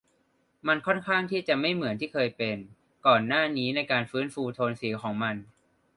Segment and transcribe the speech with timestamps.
[0.67, 2.57] มันค่อนข้างที่จะไม่เหมือนที่เคยเป็น
[3.07, 5.35] ก่อนหน้านี้ในการฟื้นฟูโทนสีของมัน